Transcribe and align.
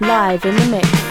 Live 0.00 0.46
in 0.46 0.56
the 0.56 0.66
mix. 0.70 1.03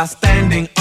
by 0.00 0.06
standing 0.06 0.79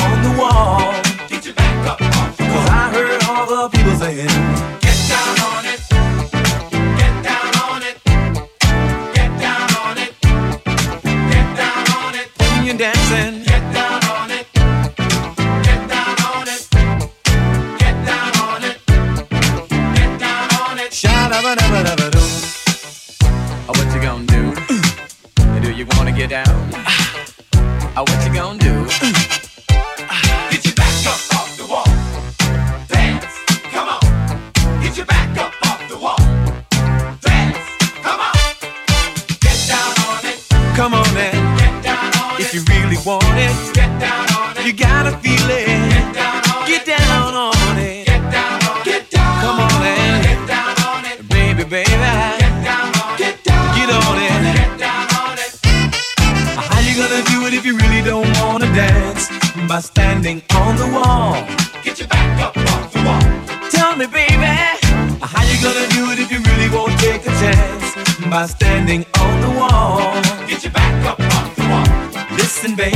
by 68.30 68.46
standing 68.46 69.06
on 69.20 69.42
the 69.42 69.60
wall. 69.60 70.14
Get 70.48 70.64
your 70.64 70.72
back 70.72 71.06
up 71.06 71.20
off 71.20 71.56
the 71.56 71.64
wall. 71.64 72.38
Listen, 72.38 72.76
baby, 72.76 72.96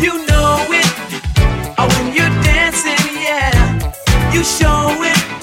you 0.00 0.26
know 0.26 0.64
it. 0.70 0.92
Oh, 1.78 1.86
when 1.88 2.14
you're 2.14 2.42
dancing, 2.42 3.04
yeah, 3.20 4.32
you 4.32 4.42
show 4.42 5.02
it. 5.02 5.35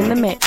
in 0.00 0.08
the 0.08 0.16
mix. 0.16 0.39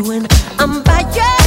when 0.00 0.26
I'm 0.58 0.82
by 0.82 1.00
your 1.14 1.45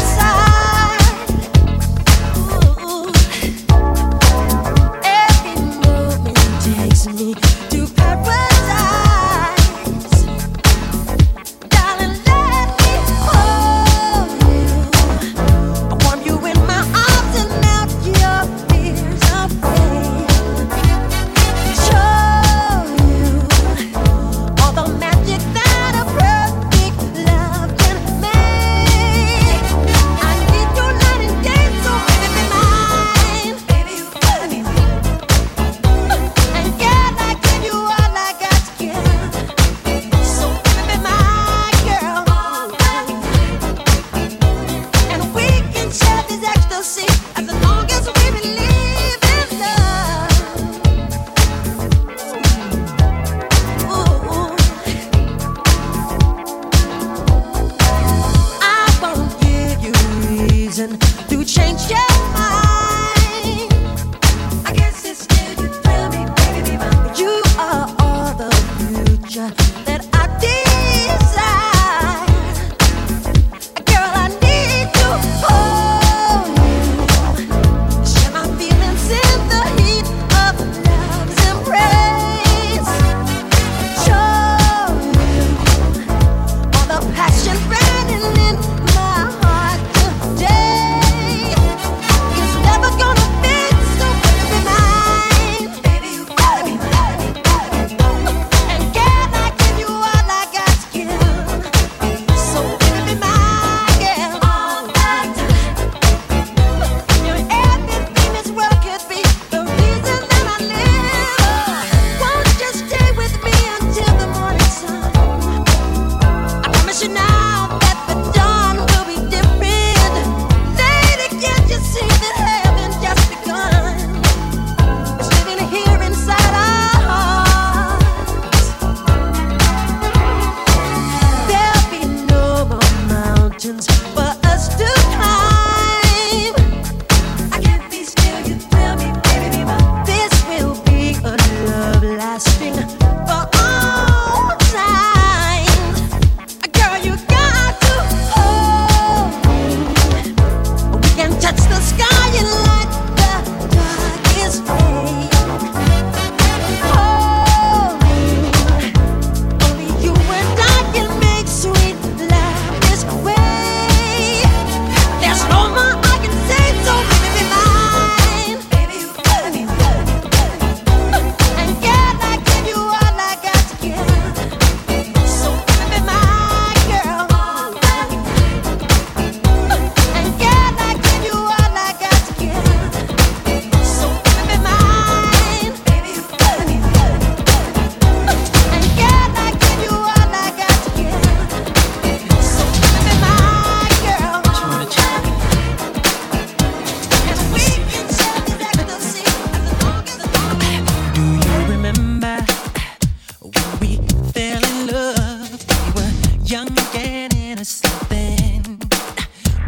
young 206.50 206.76
and 206.96 207.34
innocent 207.36 208.10
then. 208.10 208.64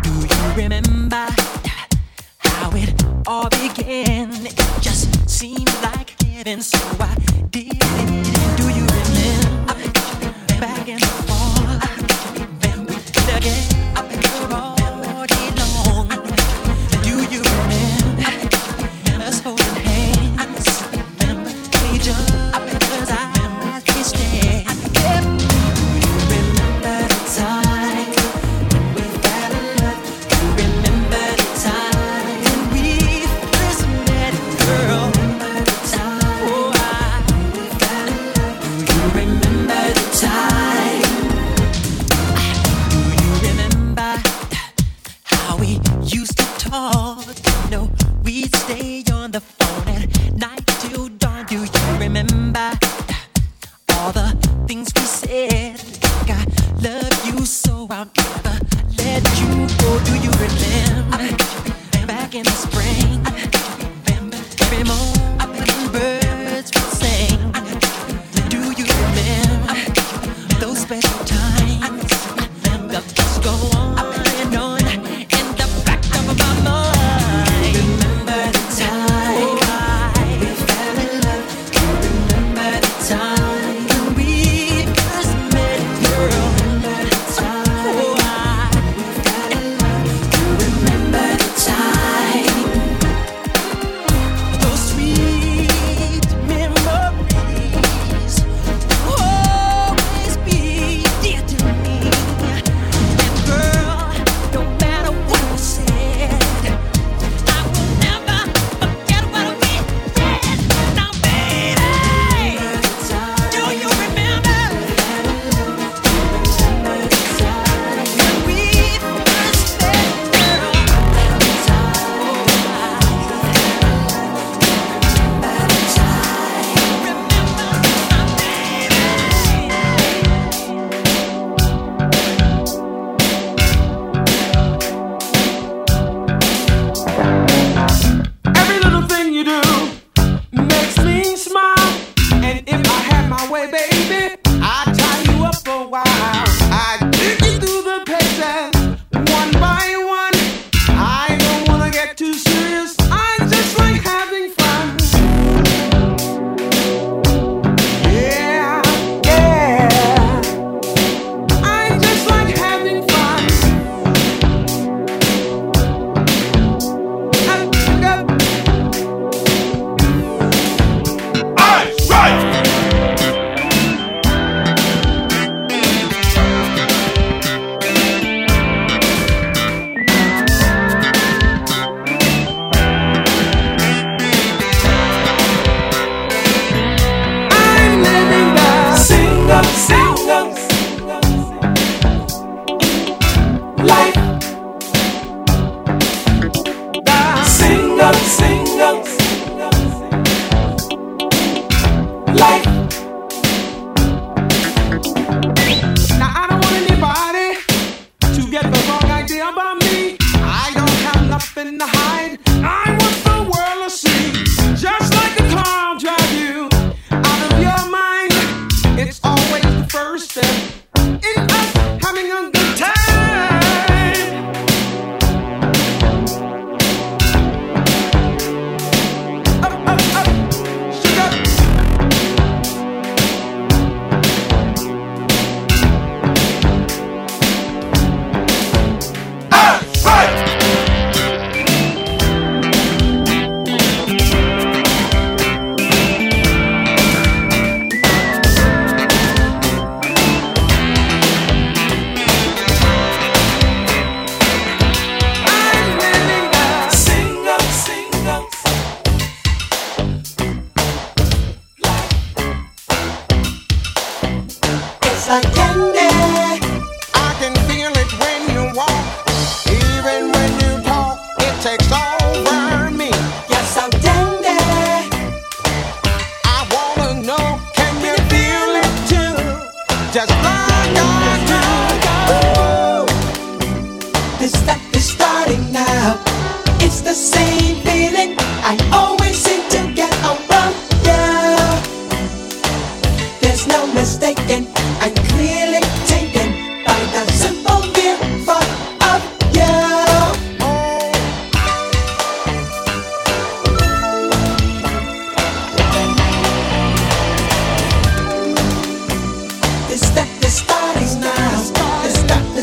Do 0.01 0.09
you 0.09 0.63
remember 0.63 1.27
how 2.39 2.71
it 2.73 3.03
all 3.27 3.49
began? 3.49 4.31
It 4.47 4.55
just 4.81 5.29
seemed 5.29 5.71
like 5.83 6.19
heaven, 6.23 6.61
so 6.61 6.79
I 6.99 7.15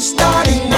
Starting 0.01 0.70
now. 0.70 0.78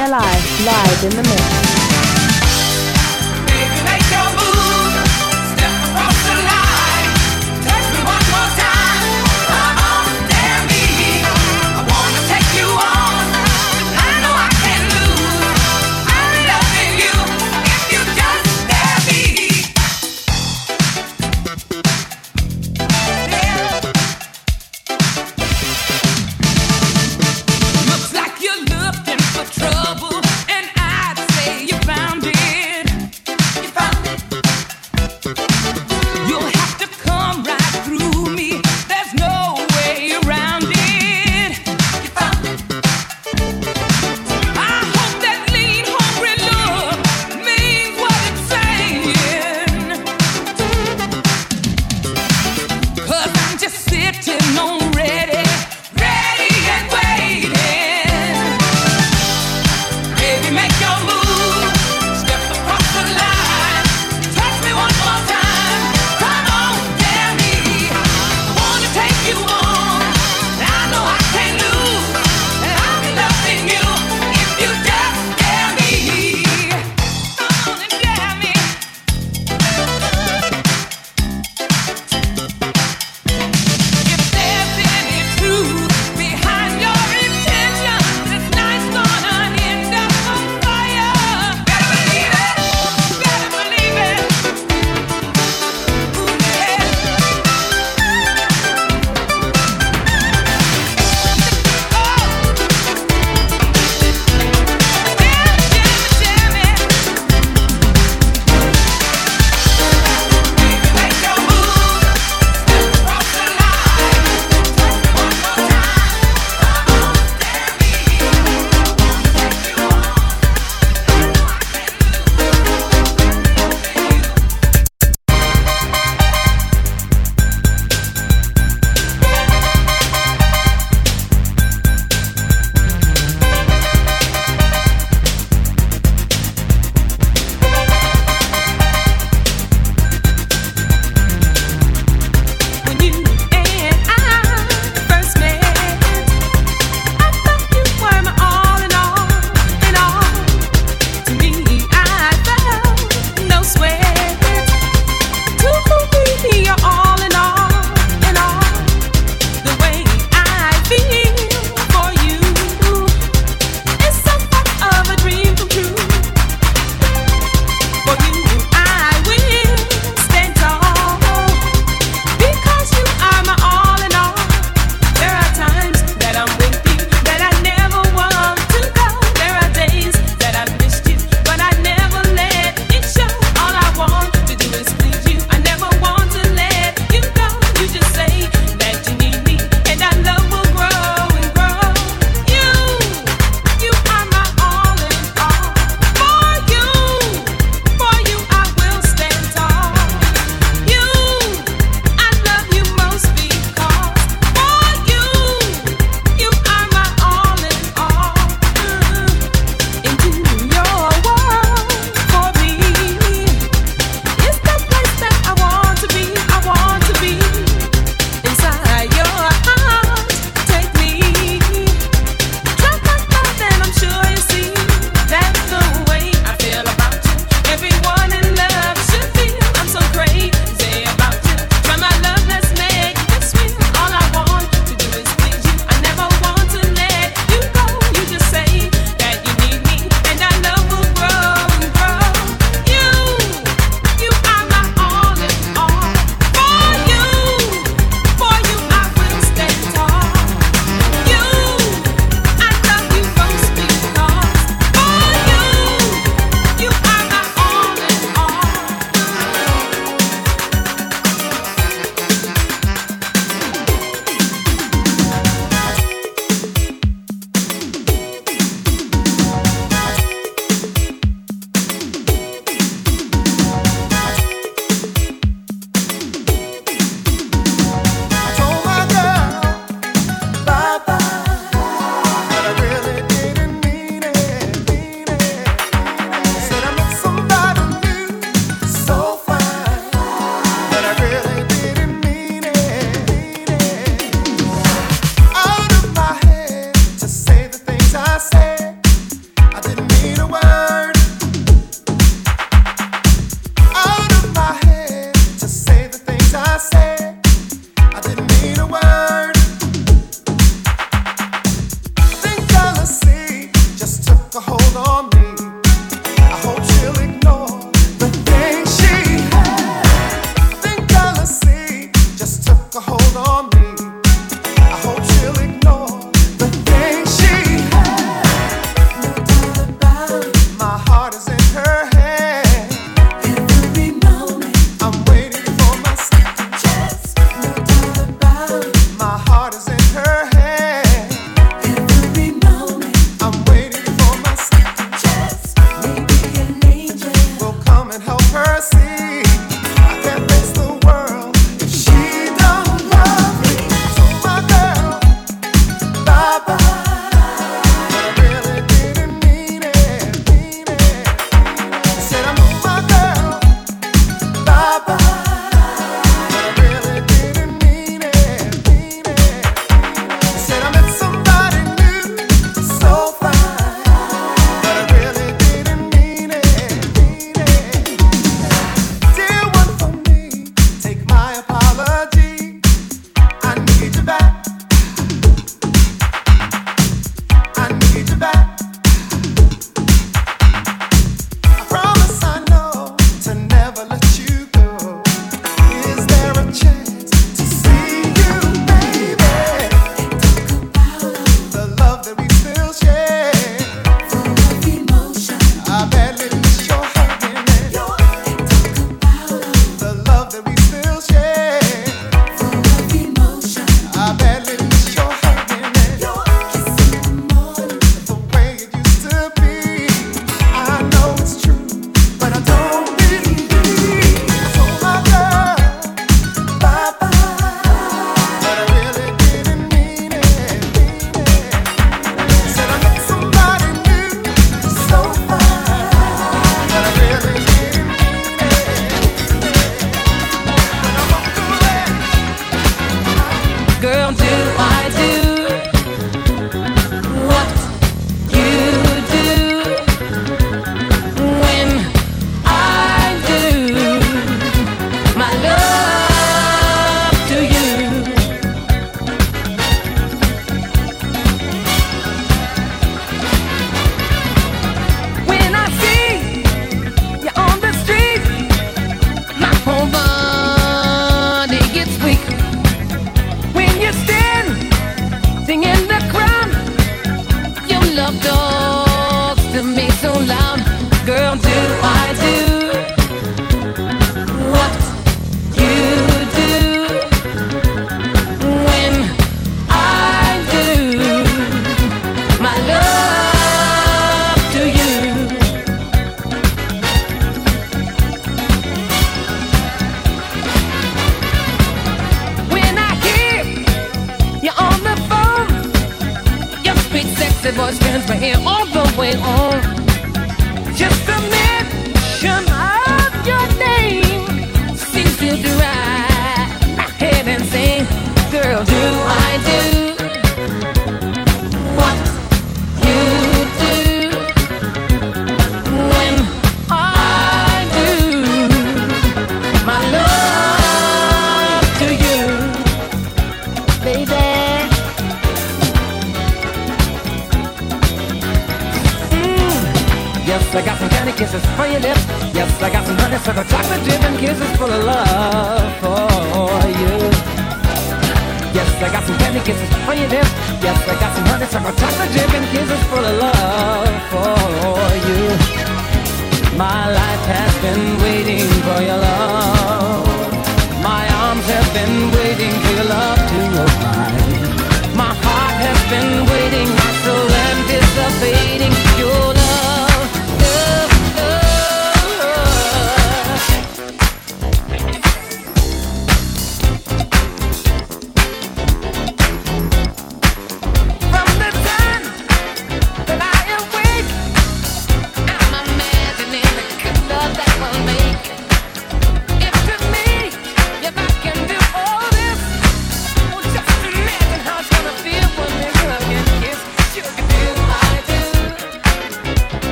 Alive, 0.00 0.64
live 0.64 1.04
in 1.04 1.10
the 1.10 1.22
mix. 1.22 1.81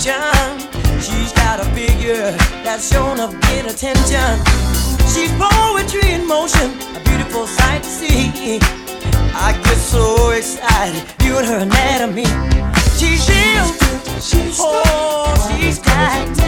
She's 0.00 1.30
got 1.34 1.60
a 1.60 1.64
figure 1.74 2.30
that's 2.64 2.90
shown 2.90 3.20
of 3.20 3.38
good 3.42 3.66
attention. 3.66 4.40
She's 5.12 5.30
poetry 5.38 6.12
in 6.12 6.26
motion, 6.26 6.72
a 6.96 7.00
beautiful 7.04 7.46
sight 7.46 7.82
to 7.82 7.88
see. 7.88 8.58
I 9.34 9.52
get 9.62 9.76
so 9.76 10.30
excited 10.30 11.02
viewing 11.18 11.44
her 11.44 11.58
anatomy. 11.58 12.24
She's 12.96 13.28
ill, 13.28 13.72
she's 14.22 14.56
oh, 14.58 15.58
she's 15.60 15.78
tight. 15.80 16.39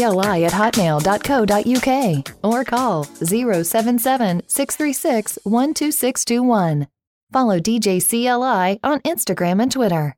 cli 0.00 0.44
at 0.44 0.52
hotmail.co.uk 0.52 1.90
or 2.42 2.64
call 2.64 3.04
077 3.04 4.42
636 4.46 5.38
12621. 5.44 6.86
Follow 7.32 7.60
DJ 7.60 8.00
CLI 8.00 8.80
on 8.82 9.00
Instagram 9.00 9.62
and 9.62 9.70
Twitter. 9.70 10.16